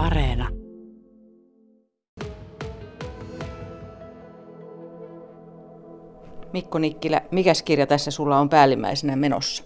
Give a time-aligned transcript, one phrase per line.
[0.00, 0.48] Areena.
[6.52, 9.64] Mikko Nikkilä, mikäs kirja tässä sulla on päällimmäisenä menossa?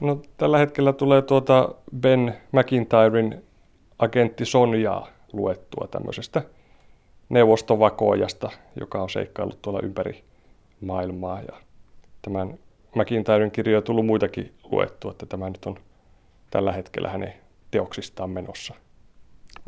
[0.00, 3.42] No, tällä hetkellä tulee tuota Ben McIntyren
[3.98, 6.42] agentti Sonjaa luettua tämmöisestä
[7.28, 8.50] neuvostovakoojasta,
[8.80, 10.24] joka on seikkaillut tuolla ympäri
[10.80, 11.40] maailmaa.
[11.40, 11.54] Ja
[12.22, 12.58] tämän
[12.94, 15.76] McIntyren kirjoja on tullut muitakin luettua, että tämä nyt on
[16.50, 17.34] tällä hetkellä hänen
[17.70, 18.74] teoksistaan menossa.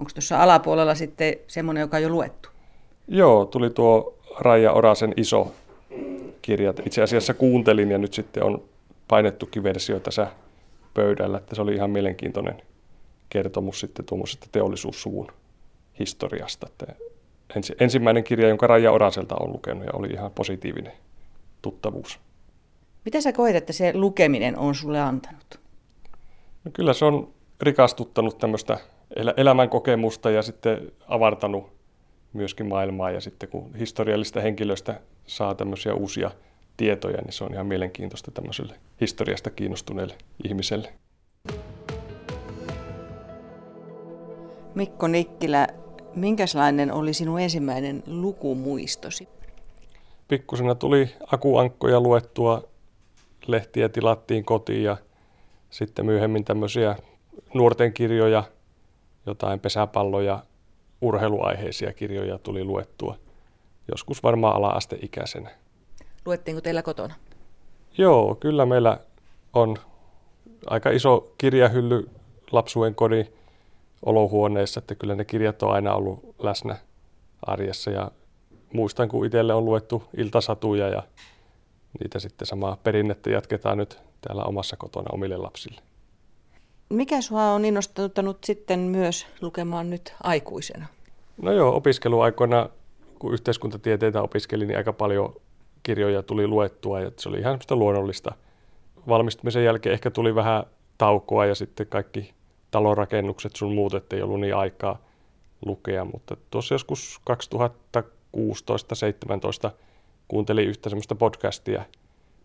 [0.03, 2.48] Onko tuossa alapuolella sitten semmoinen, joka on jo luettu?
[3.09, 5.52] Joo, tuli tuo Raija Orasen iso
[6.43, 6.74] kirja.
[6.87, 8.62] Itse asiassa kuuntelin ja nyt sitten on
[9.09, 10.27] painettukin versio tässä
[10.95, 12.62] pöydällä, että se oli ihan mielenkiintoinen
[13.30, 15.29] kertomus sitten tuommoisesta teollisuussuvun
[15.98, 16.66] historiasta.
[16.71, 16.87] Että
[17.57, 20.93] ensi, ensimmäinen kirja, jonka Raija Oraselta on lukenut ja oli ihan positiivinen
[21.62, 22.19] tuttavuus.
[23.05, 25.60] Mitä sä koet, että se lukeminen on sulle antanut?
[26.65, 27.29] No kyllä se on
[27.60, 28.79] rikastuttanut tämmöistä
[29.37, 31.73] elämän kokemusta ja sitten avartanut
[32.33, 33.10] myöskin maailmaa.
[33.10, 36.30] Ja sitten kun historiallista henkilöistä saa tämmöisiä uusia
[36.77, 40.93] tietoja, niin se on ihan mielenkiintoista tämmöiselle historiasta kiinnostuneelle ihmiselle.
[44.74, 45.69] Mikko Nikkilä,
[46.15, 49.29] minkälainen oli sinun ensimmäinen lukumuistosi?
[50.29, 52.63] Pikkusena tuli akuankkoja luettua,
[53.47, 54.97] lehtiä tilattiin kotiin ja
[55.71, 56.97] sitten myöhemmin tämmöisiä
[57.54, 58.45] nuorten kirjoja,
[59.26, 60.42] jotain pesäpalloja,
[61.01, 63.16] urheiluaiheisia kirjoja tuli luettua.
[63.90, 65.50] Joskus varmaan ala-asteikäisenä.
[66.26, 67.14] Luettiinko teillä kotona?
[67.98, 68.98] Joo, kyllä meillä
[69.53, 69.76] on
[70.66, 72.10] aika iso kirjahylly
[72.53, 73.32] lapsuuden kodin
[74.06, 76.76] olohuoneessa, että kyllä ne kirjat on aina ollut läsnä
[77.47, 78.10] arjessa ja
[78.72, 81.03] muistan, kun itselle on luettu iltasatuja ja
[82.00, 85.82] niitä sitten samaa perinnettä jatketaan nyt täällä omassa kotona omille lapsille.
[86.93, 90.87] Mikä sinua on innostanut sitten myös lukemaan nyt aikuisena?
[91.43, 92.69] No joo, opiskeluaikoina,
[93.19, 95.34] kun yhteiskuntatieteitä opiskelin, niin aika paljon
[95.82, 98.34] kirjoja tuli luettua ja se oli ihan sitä luonnollista.
[99.08, 100.64] Valmistumisen jälkeen ehkä tuli vähän
[100.98, 102.34] taukoa ja sitten kaikki
[102.70, 104.98] talonrakennukset sun muut, ettei ollut niin aikaa
[105.66, 107.20] lukea, mutta tuossa joskus
[107.97, 109.70] 2016-2017
[110.28, 111.84] kuuntelin yhtä semmoista podcastia,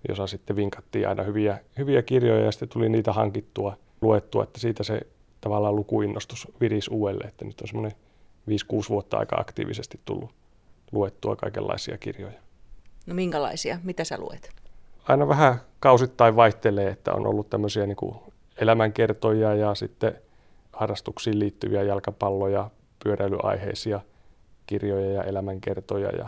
[0.10, 4.84] jossa sitten vinkattiin aina hyviä, hyviä kirjoja ja sitten tuli niitä hankittua, luettua, että siitä
[4.84, 5.02] se
[5.42, 7.98] tavallaan lukuinnostus virisi uudelleen, että nyt on semmoinen
[8.50, 10.30] 5-6 vuotta aika aktiivisesti tullut
[10.92, 12.40] luettua kaikenlaisia kirjoja.
[13.06, 13.80] No minkälaisia?
[13.84, 14.50] Mitä sä luet?
[15.08, 18.16] Aina vähän kausittain vaihtelee, että on ollut tämmöisiä niin kuin
[18.58, 20.22] elämänkertoja ja sitten
[20.74, 22.70] harrastuksiin liittyviä jalkapalloja,
[23.04, 24.00] pyöräilyaiheisia
[24.66, 26.28] kirjoja ja elämänkertoja ja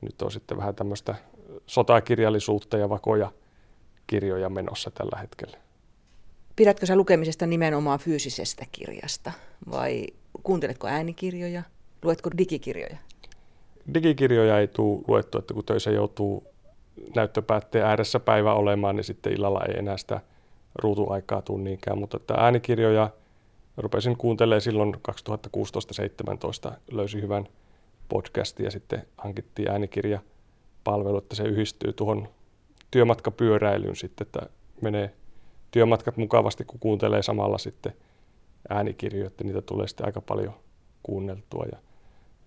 [0.00, 1.14] nyt on sitten vähän tämmöistä
[1.66, 3.32] sotakirjallisuutta ja vakoja
[4.06, 5.56] kirjoja menossa tällä hetkellä.
[6.56, 9.32] Pidätkö sä lukemisesta nimenomaan fyysisestä kirjasta
[9.70, 10.06] vai
[10.42, 11.62] kuunteletko äänikirjoja,
[12.02, 12.96] luetko digikirjoja?
[13.94, 16.44] Digikirjoja ei tule luettu, että kun töissä joutuu
[17.14, 20.20] näyttöpäätteen ääressä päivä olemaan, niin sitten illalla ei enää sitä
[20.74, 21.98] ruutuaikaa tule niinkään.
[21.98, 23.10] Mutta että äänikirjoja
[23.76, 24.94] rupesin kuuntelemaan silloin
[26.68, 27.48] 2016-2017, löysin hyvän
[28.08, 32.28] podcastin ja sitten hankittiin äänikirjapalvelu, että se yhdistyy tuohon
[32.90, 34.40] työmatkapyöräilyyn sitten, että
[34.80, 35.12] menee
[35.76, 37.92] työmatkat mukavasti, kun kuuntelee samalla sitten
[38.68, 40.54] äänikirjoja, että niitä tulee sitten aika paljon
[41.02, 41.64] kuunneltua.
[41.72, 41.78] Ja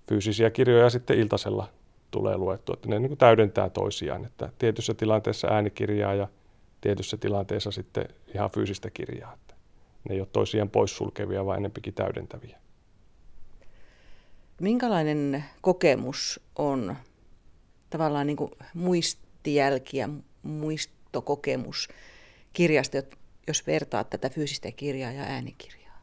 [0.07, 1.69] fyysisiä kirjoja sitten iltasella
[2.11, 6.27] tulee luettua, että ne niin kuin täydentää toisiaan, että tietyssä tilanteessa äänikirjaa ja
[6.81, 9.33] tietyssä tilanteessa sitten ihan fyysistä kirjaa.
[9.33, 9.55] Että
[10.09, 12.57] ne ei ole toisiaan poissulkevia, vaan enempikin täydentäviä.
[14.61, 16.95] Minkälainen kokemus on
[17.89, 20.09] tavallaan niin kuin muistijälki ja
[20.43, 21.87] muistokokemus
[22.53, 22.97] kirjasta,
[23.49, 26.01] jos vertaa tätä fyysistä kirjaa ja äänikirjaa?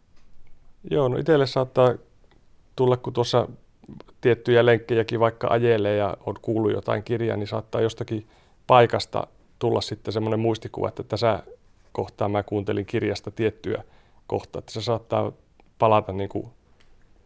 [0.91, 1.95] Joo, no itselle saattaa
[2.77, 3.49] tulla, kun tuossa
[4.21, 8.27] tiettyjä lenkkejäkin vaikka ajelee ja on kuullut jotain kirjaa, niin saattaa jostakin
[8.67, 9.27] paikasta
[9.59, 11.43] tulla sitten semmoinen muistikuva, että tässä
[11.93, 13.85] kohtaa mä kuuntelin kirjasta tiettyä
[14.27, 15.33] kohtaa, että se saattaa
[15.79, 16.47] palata, niin kuin,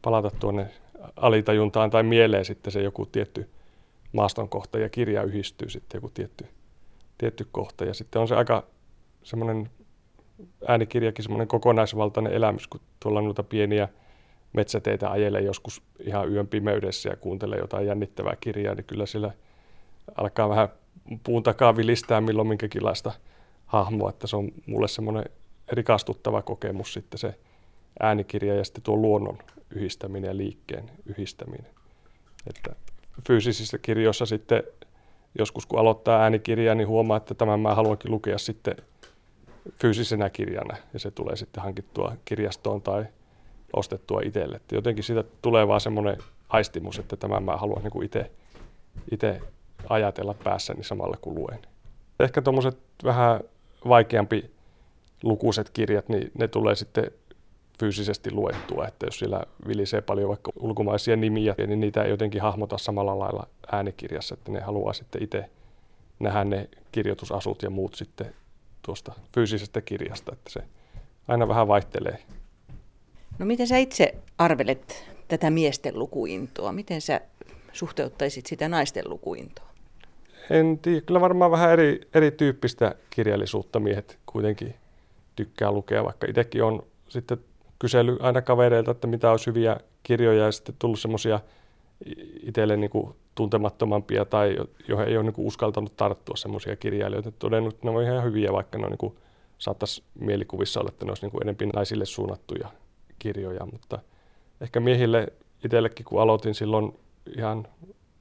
[0.02, 0.70] palata tuonne
[1.17, 3.49] alitajuntaan tai mieleen sitten se joku tietty
[4.12, 6.46] maaston kohta ja kirja yhdistyy sitten joku tietty,
[7.19, 7.84] tietty kohta.
[7.84, 8.67] Ja sitten on se aika
[9.22, 9.70] semmoinen
[10.69, 13.88] äänikirjakin semmoinen kokonaisvaltainen elämys, kun tuolla noita pieniä
[14.52, 19.31] metsäteitä ajelee joskus ihan yön pimeydessä ja kuuntelee jotain jännittävää kirjaa, niin kyllä sillä
[20.16, 20.69] alkaa vähän
[21.25, 23.12] puun takaa vilistää milloin minkäkinlaista
[23.66, 25.25] hahmoa, että se on mulle semmoinen
[25.72, 27.34] rikastuttava kokemus sitten se
[28.00, 29.38] äänikirja ja sitten tuo luonnon
[29.70, 31.66] yhdistäminen ja liikkeen yhdistäminen.
[32.46, 32.76] Että
[33.26, 34.62] fyysisissä kirjoissa sitten
[35.38, 38.75] joskus kun aloittaa äänikirjaa, niin huomaa, että tämän mä haluankin lukea sitten
[39.82, 43.04] fyysisenä kirjana ja se tulee sitten hankittua kirjastoon tai
[43.72, 44.56] ostettua itselle.
[44.56, 46.16] Että jotenkin siitä tulee vaan semmoinen
[46.48, 48.04] aistimus, että tämä mä haluan niin
[49.12, 49.40] itse,
[49.88, 51.58] ajatella päässäni samalla kun luen.
[52.20, 53.40] Ehkä tuommoiset vähän
[53.88, 54.50] vaikeampi
[55.22, 57.10] lukuiset kirjat, niin ne tulee sitten
[57.80, 62.78] fyysisesti luettua, että jos siellä vilisee paljon vaikka ulkomaisia nimiä, niin niitä ei jotenkin hahmota
[62.78, 65.50] samalla lailla äänikirjassa, että ne haluaa sitten itse
[66.18, 68.34] nähdä ne kirjoitusasut ja muut sitten
[68.82, 70.61] tuosta fyysisestä kirjasta, että se
[71.29, 72.19] aina vähän vaihtelee.
[73.38, 76.73] No miten sä itse arvelet tätä miesten lukuintoa?
[76.73, 77.21] Miten sä
[77.73, 79.71] suhteuttaisit sitä naisten lukuintoa?
[80.50, 84.75] En tiedä, kyllä varmaan vähän eri, erityyppistä kirjallisuutta miehet kuitenkin
[85.37, 87.38] tykkää lukea, vaikka itsekin on sitten
[87.79, 91.41] kysely aina kavereilta, että mitä olisi hyviä kirjoja ja sitten tullut semmoisia
[92.43, 94.56] itselle niin kuin tuntemattomampia tai
[94.88, 97.32] joihin ei ole niin kuin uskaltanut tarttua semmoisia kirjailijoita.
[97.32, 99.17] Todennut, että ne on ihan hyviä, vaikka ne on niin kuin,
[99.59, 102.69] saattaisi mielikuvissa olla, että ne olisi niin kuin naisille suunnattuja
[103.19, 103.99] kirjoja, mutta
[104.61, 105.32] ehkä miehille
[105.65, 106.99] itsellekin, kun aloitin silloin
[107.37, 107.67] ihan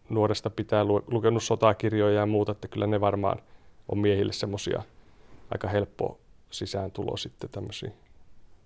[0.10, 3.38] nuoresta pitää lukenut sotakirjoja ja muuta, että kyllä ne varmaan
[3.90, 4.84] on miehille semmoisia
[5.52, 6.20] aika helppo
[6.52, 7.94] sisääntulo sitten tämmöisiin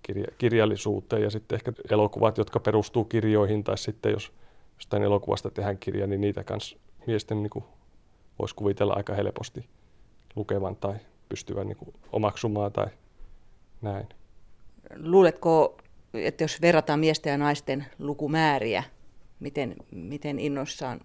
[0.03, 4.31] kirja- kirjallisuuteen ja sitten ehkä elokuvat, jotka perustuu kirjoihin tai sitten jos
[4.75, 6.77] jostain elokuvasta tehdään kirja, niin niitä kanssa
[7.07, 7.65] miesten niin kuin
[8.39, 9.69] voisi kuvitella aika helposti
[10.35, 10.95] lukevan tai
[11.29, 12.87] pystyvän niin kuin omaksumaan tai
[13.81, 14.07] näin.
[14.95, 15.77] Luuletko,
[16.13, 18.83] että jos verrataan miesten ja naisten lukumääriä,
[19.39, 21.01] miten, miten innoissaan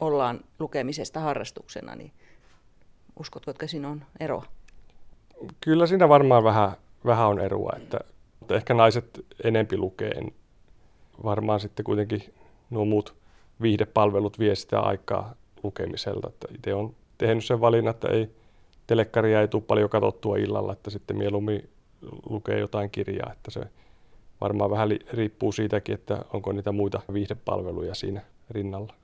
[0.00, 2.12] ollaan lukemisesta harrastuksena, niin
[3.20, 4.44] uskotko, että siinä on eroa?
[5.60, 6.72] Kyllä siinä varmaan vähän,
[7.04, 8.00] vähän on eroa, että,
[8.42, 10.12] että ehkä naiset enempi lukee.
[11.24, 12.34] Varmaan sitten kuitenkin
[12.70, 13.14] nuo muut
[13.62, 16.28] viihdepalvelut vie sitä aikaa lukemiselta.
[16.28, 18.30] Että itse on tehnyt sen valinnan, että ei,
[18.86, 21.70] telekkaria ei tule paljon katsottua illalla, että sitten mieluummin
[22.28, 23.60] lukee jotain kirjaa, että se
[24.40, 28.20] varmaan vähän riippuu siitäkin, että onko niitä muita viihdepalveluja siinä
[28.50, 28.94] rinnalla.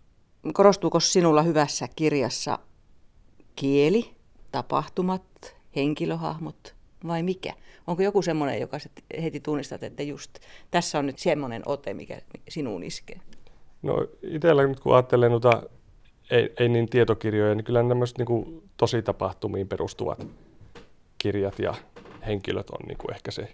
[0.53, 2.59] Korostuuko sinulla hyvässä kirjassa
[3.57, 4.11] kieli,
[4.53, 6.75] tapahtumat, henkilöhahmot
[7.07, 7.53] vai mikä?
[7.87, 8.79] Onko joku semmoinen, joka
[9.23, 10.39] heti tunnistat, että just
[10.71, 13.21] tässä on nyt semmoinen ote, mikä sinuun iskee?
[13.83, 15.63] No itsellä nyt kun ajattelen noita
[16.31, 20.27] ei, ei niin tietokirjoja, niin kyllä nämä niin tosi tapahtumiin perustuvat
[21.19, 21.75] kirjat ja
[22.27, 23.53] henkilöt on niin kuin ehkä se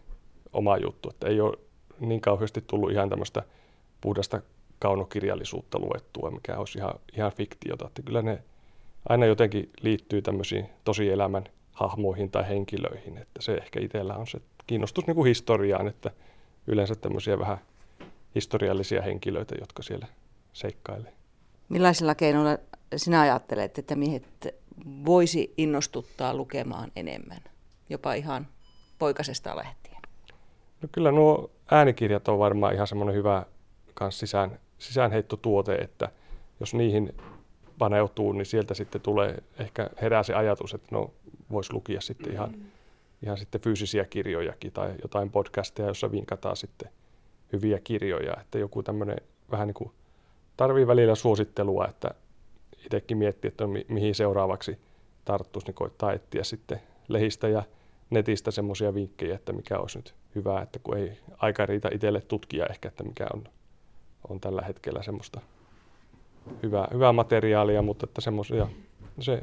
[0.53, 1.11] oma juttu.
[1.11, 1.59] Että ei ole
[2.01, 3.43] niin kauheasti tullut ihan tämmöistä
[4.01, 4.43] puhdasta
[4.79, 7.87] kaunokirjallisuutta luettua, mikä olisi ihan, ihan fiktiota.
[7.87, 8.43] Että kyllä ne
[9.09, 13.19] aina jotenkin liittyy tämmöisiin tosielämän hahmoihin tai henkilöihin.
[13.19, 16.11] Että se ehkä itsellä on se kiinnostus niin kuin historiaan, että
[16.67, 17.59] yleensä tämmöisiä vähän
[18.35, 20.07] historiallisia henkilöitä, jotka siellä
[20.53, 21.13] seikkailee.
[21.69, 22.59] Millaisilla keinoilla
[22.97, 24.25] sinä ajattelet, että miehet
[25.05, 27.41] voisi innostuttaa lukemaan enemmän,
[27.89, 28.47] jopa ihan
[28.99, 30.03] poikasesta lähtien?
[30.83, 33.47] No kyllä nuo äänikirjat on varmaan ihan semmoinen hyvä
[33.95, 36.09] kans sisään, sisäänheittotuote, että
[36.61, 37.15] jos niihin
[37.79, 41.11] paneutuu, niin sieltä sitten tulee, ehkä herää se ajatus, että no
[41.51, 42.65] voisi lukia sitten ihan, mm.
[43.23, 46.91] ihan sitten fyysisiä kirjojakin tai jotain podcasteja, jossa vinkataan sitten
[47.53, 49.17] hyviä kirjoja, että joku tämmöinen
[49.51, 49.91] vähän niin kuin
[50.57, 52.11] tarvii välillä suosittelua, että
[52.85, 54.79] itsekin miettii, että mi- mihin seuraavaksi
[55.25, 57.63] tarttuisi, niin koittaa etsiä sitten lehistä ja
[58.11, 62.67] netistä semmoisia vinkkejä, että mikä olisi nyt hyvä, että kun ei aika riitä itselle tutkia
[62.67, 63.45] ehkä, että mikä on,
[64.29, 65.41] on tällä hetkellä semmoista
[66.63, 68.67] hyvää, hyvää materiaalia, mutta että semmoisia,
[69.21, 69.43] se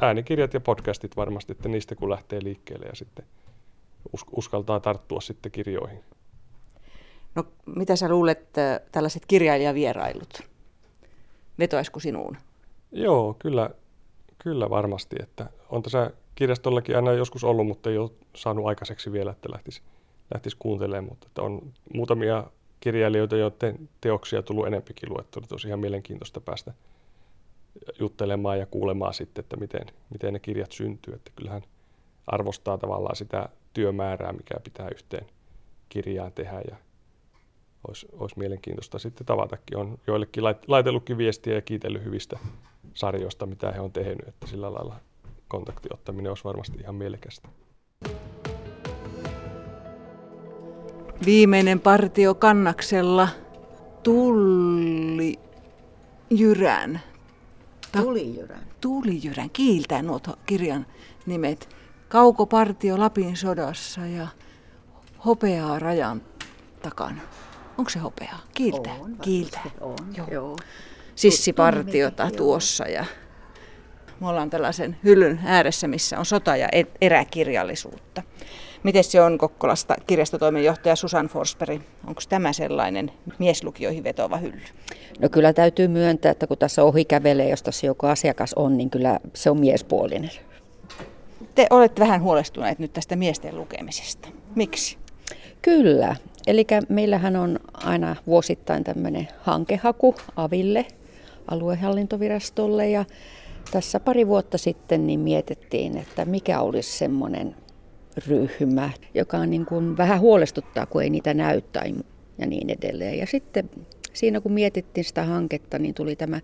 [0.00, 3.24] äänikirjat ja podcastit varmasti, että niistä kun lähtee liikkeelle ja sitten
[4.36, 6.04] uskaltaa tarttua sitten kirjoihin.
[7.34, 8.48] No mitä sä luulet,
[8.92, 10.40] tällaiset kirjailijavierailut,
[11.58, 12.36] vetoisiko sinuun?
[12.92, 13.70] Joo, kyllä,
[14.38, 15.16] kyllä varmasti.
[15.22, 19.82] Että on tässä kirjastollakin aina joskus ollut, mutta ei ole saanut aikaiseksi vielä, että lähtisi,
[20.34, 21.08] lähtisi kuuntelemaan.
[21.08, 22.44] Mutta että on muutamia
[22.80, 25.40] kirjailijoita, joiden teoksia tullut enempikin luettu.
[25.50, 26.74] Olisi ihan mielenkiintoista päästä
[27.98, 31.14] juttelemaan ja kuulemaan sitten, että miten, miten ne kirjat syntyy.
[31.14, 31.62] Että kyllähän
[32.26, 35.26] arvostaa tavallaan sitä työmäärää, mikä pitää yhteen
[35.88, 36.76] kirjaan tehdä ja
[37.88, 39.78] olisi, olisi mielenkiintoista sitten tavatakin.
[39.78, 42.38] On joillekin laitellutkin viestiä ja kiitellyt hyvistä
[42.94, 44.96] sarjoista, mitä he on tehnyt, että sillä lailla
[45.48, 47.48] kontaktiottaminen olisi varmasti ihan mielekästä.
[51.26, 53.28] Viimeinen partio kannaksella
[54.02, 55.38] Tulli
[56.30, 57.00] Jyrän.
[57.92, 58.66] Ta- Tulijyrän.
[58.80, 60.86] Tulijyrän, kiiltää nuo kirjan
[61.26, 61.68] nimet.
[62.08, 64.26] Kaukopartio Lapin sodassa ja
[65.24, 66.22] Hopeaa rajan
[66.82, 67.20] takana.
[67.80, 68.34] Onko se hopea?
[68.54, 68.90] Kiiltä.
[69.00, 69.60] On, Kiiltä.
[69.80, 70.26] On, joo.
[70.30, 70.56] joo.
[71.14, 73.04] Sissipartiota tuossa ja
[74.20, 76.68] me ollaan tällaisen hyllyn ääressä, missä on sota- ja
[77.00, 78.22] eräkirjallisuutta.
[78.82, 81.82] Miten se on Kokkolasta kirjastotoimenjohtaja Susan Forsberg?
[82.06, 84.62] Onko tämä sellainen mieslukijoihin vetova hylly?
[85.18, 88.90] No kyllä täytyy myöntää, että kun tässä ohi kävelee, jos tässä joku asiakas on, niin
[88.90, 90.30] kyllä se on miespuolinen.
[91.54, 94.28] Te olette vähän huolestuneet nyt tästä miesten lukemisesta.
[94.54, 94.98] Miksi?
[95.62, 96.16] Kyllä.
[96.46, 100.86] Eli meillähän on aina vuosittain tämmöinen hankehaku Aville,
[101.48, 103.04] aluehallintovirastolle ja
[103.70, 107.54] tässä pari vuotta sitten niin mietittiin, että mikä olisi semmoinen
[108.28, 111.84] ryhmä, joka on niin kuin vähän huolestuttaa, kun ei niitä näyttää
[112.38, 113.18] ja niin edelleen.
[113.18, 113.70] Ja sitten
[114.12, 116.40] siinä kun mietittiin sitä hanketta, niin tuli tämä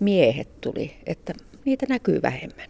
[0.00, 1.32] miehet tuli, että
[1.64, 2.68] niitä näkyy vähemmän.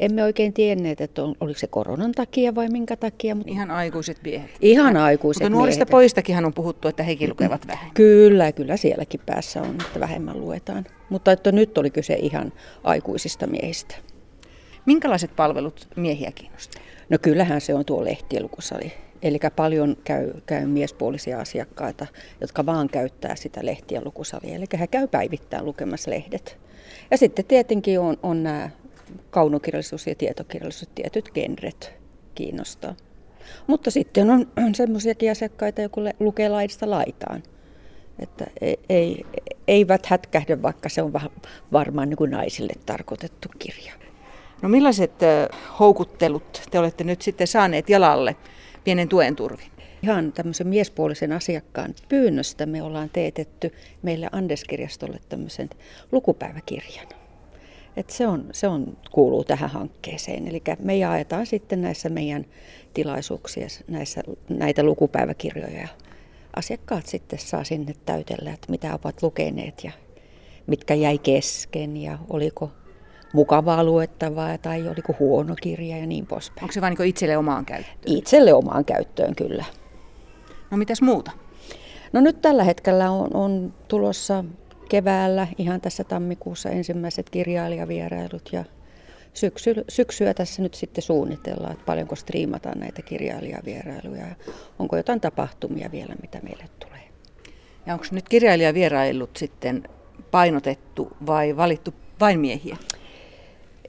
[0.00, 3.34] Emme oikein tienneet, että on, oliko se koronan takia vai minkä takia.
[3.34, 4.50] Mutta ihan aikuiset miehet.
[4.60, 5.90] Ihan aikuiset Mutta nuorista miehet.
[5.90, 7.90] poistakin on puhuttu, että hekin lukevat vähän.
[7.94, 10.84] Kyllä, kyllä sielläkin päässä on, että vähemmän luetaan.
[11.08, 12.52] Mutta että nyt oli kyse ihan
[12.84, 13.94] aikuisista miehistä.
[14.86, 16.82] Minkälaiset palvelut miehiä kiinnostaa?
[17.08, 18.92] No kyllähän se on tuo lehtien lukusali.
[19.22, 22.06] Eli paljon käy, käy miespuolisia asiakkaita,
[22.40, 24.54] jotka vaan käyttää sitä lehtien lukusalia.
[24.54, 26.58] Eli he käy päivittäin lukemassa lehdet.
[27.10, 28.70] Ja sitten tietenkin on, on nämä
[29.30, 31.92] kaunokirjallisuus ja tietokirjallisuus, tietyt genret
[32.34, 32.94] kiinnostaa.
[33.66, 37.42] Mutta sitten on, on semmoisiakin asiakkaita, joku lukee laidasta laitaan.
[38.18, 39.26] Että ei, ei,
[39.68, 41.12] eivät hätkähdä, vaikka se on
[41.72, 43.92] varmaan niin kuin naisille tarkoitettu kirja.
[44.62, 45.12] No millaiset
[45.78, 48.36] houkuttelut te olette nyt sitten saaneet jalalle
[48.84, 49.70] pienen tuen turvin?
[50.02, 55.70] Ihan tämmöisen miespuolisen asiakkaan pyynnöstä me ollaan teetetty meille Andes-kirjastolle tämmöisen
[56.12, 57.19] lukupäiväkirjan.
[57.96, 60.48] Et se, on, se on, kuuluu tähän hankkeeseen.
[60.48, 62.46] Eli me jaetaan sitten näissä meidän
[62.94, 65.88] tilaisuuksissa näissä, näitä lukupäiväkirjoja.
[66.56, 69.92] Asiakkaat sitten saa sinne täytellä, että mitä ovat lukeneet ja
[70.66, 72.70] mitkä jäi kesken ja oliko
[73.32, 76.64] mukavaa luettavaa tai oliko huono kirja ja niin poispäin.
[76.64, 78.16] Onko se vain niin itselle omaan käyttöön?
[78.16, 79.64] Itselle omaan käyttöön, kyllä.
[80.70, 81.30] No mitäs muuta?
[82.12, 84.44] No nyt tällä hetkellä on, on tulossa
[84.90, 88.64] keväällä, ihan tässä tammikuussa ensimmäiset kirjailijavierailut ja
[89.34, 94.34] syksy, syksyä tässä nyt sitten suunnitellaan, että paljonko striimataan näitä kirjailijavierailuja ja
[94.78, 97.02] onko jotain tapahtumia vielä, mitä meille tulee.
[97.86, 99.88] Ja onko nyt kirjailijavierailut sitten
[100.30, 102.76] painotettu vai valittu vain miehiä?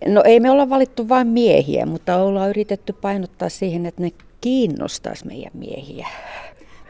[0.07, 5.27] No ei me olla valittu vain miehiä, mutta ollaan yritetty painottaa siihen, että ne kiinnostaisi
[5.27, 6.07] meidän miehiä.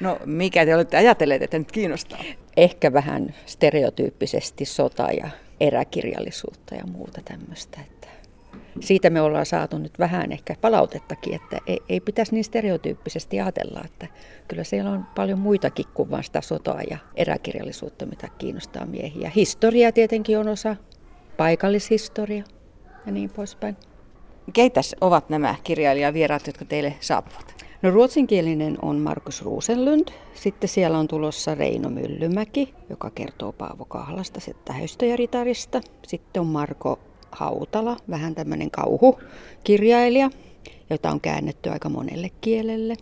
[0.02, 2.20] No mikä te olette ajatelleet, että nyt kiinnostaa?
[2.58, 5.30] Ehkä vähän stereotyyppisesti sota ja
[5.60, 7.82] eräkirjallisuutta ja muuta tämmöistä.
[7.82, 8.08] Että
[8.80, 13.82] siitä me ollaan saatu nyt vähän ehkä palautettakin, että ei, ei pitäisi niin stereotyyppisesti ajatella,
[13.86, 14.08] että
[14.48, 19.32] kyllä siellä on paljon muitakin kuin vain sitä sotaa ja eräkirjallisuutta, mitä kiinnostaa miehiä.
[19.36, 20.76] Historia tietenkin on osa,
[21.38, 22.44] paikallishistoria
[23.06, 23.78] ja niin poispäin.
[24.54, 27.71] Keitäs ovat nämä kirjailijavieraat, jotka teille saapuvat?
[27.82, 30.08] No ruotsinkielinen on Markus Ruusenlund.
[30.34, 35.82] Sitten siellä on tulossa Reino Myllymäki, joka kertoo Paavo Kahlasta, sitä höystöjäritarista.
[36.08, 37.00] Sitten on Marko
[37.32, 40.30] Hautala, vähän tämmöinen kauhukirjailija,
[40.90, 42.96] jota on käännetty aika monelle kielelle.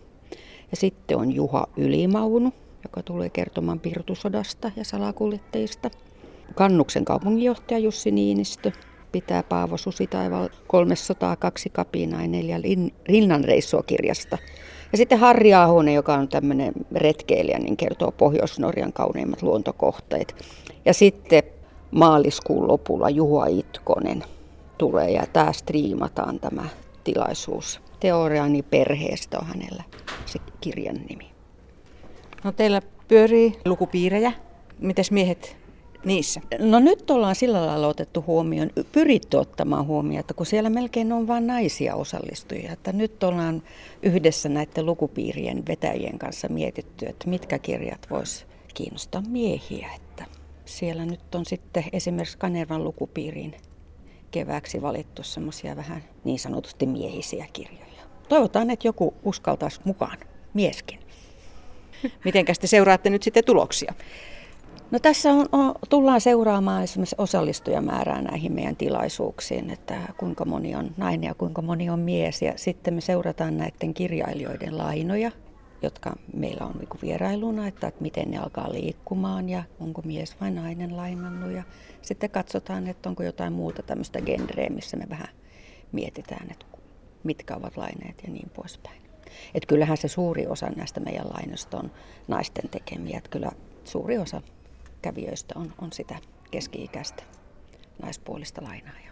[0.70, 5.90] Ja sitten on Juha Ylimaunu, joka tulee kertomaan Pirtusodasta ja salakuljetteista.
[6.54, 8.72] Kannuksen kaupunginjohtaja Jussi Niinistö
[9.12, 12.60] pitää Paavo Susitaival 302 kapinaa neljä
[13.08, 14.38] rinnanreissua kirjasta.
[14.92, 20.34] Ja sitten Harri Ahonen, joka on tämmöinen retkeilijä, niin kertoo Pohjois-Norjan kauneimmat luontokohteet.
[20.84, 21.42] Ja sitten
[21.90, 24.24] maaliskuun lopulla Juha Itkonen
[24.78, 26.64] tulee ja tämä striimataan tämä
[27.04, 27.80] tilaisuus.
[28.00, 29.82] Teoriani perheestä on hänellä
[30.26, 31.30] se kirjan nimi.
[32.44, 34.32] No teillä pyörii lukupiirejä.
[34.78, 35.56] Mites miehet
[36.04, 36.40] niissä?
[36.58, 41.26] No nyt ollaan sillä lailla otettu huomioon, pyritty ottamaan huomioon, että kun siellä melkein on
[41.26, 43.62] vain naisia osallistujia, että nyt ollaan
[44.02, 49.88] yhdessä näiden lukupiirien vetäjien kanssa mietitty, että mitkä kirjat vois kiinnostaa miehiä.
[49.96, 50.24] Että
[50.64, 53.54] siellä nyt on sitten esimerkiksi Kanervan lukupiiriin
[54.30, 58.02] kevääksi valittu semmoisia vähän niin sanotusti miehisiä kirjoja.
[58.28, 60.18] Toivotaan, että joku uskaltaisi mukaan,
[60.54, 61.00] mieskin.
[62.24, 63.94] Mitenkäs te seuraatte nyt sitten tuloksia?
[64.90, 70.90] No tässä on, on, tullaan seuraamaan esimerkiksi osallistujamäärää näihin meidän tilaisuuksiin, että kuinka moni on
[70.96, 72.42] nainen ja kuinka moni on mies.
[72.42, 75.30] Ja sitten me seurataan näiden kirjailijoiden lainoja,
[75.82, 80.50] jotka meillä on niin vierailuna, että, että miten ne alkaa liikkumaan ja onko mies vai
[80.50, 81.52] nainen lainannut.
[81.52, 81.62] Ja
[82.02, 85.28] sitten katsotaan, että onko jotain muuta tämmöistä genreä, missä me vähän
[85.92, 86.66] mietitään, että
[87.24, 89.02] mitkä ovat laineet ja niin poispäin.
[89.54, 91.90] Että kyllähän se suuri osa näistä meidän lainoista on
[92.28, 93.18] naisten tekemiä.
[93.18, 93.50] Että kyllä
[93.84, 94.42] suuri osa
[95.02, 96.18] kävijöistä on, on sitä
[96.50, 97.22] keski-ikäistä
[98.02, 99.09] naispuolista lainaa.